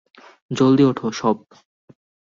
[0.51, 1.37] জলদি ওঠ, সব।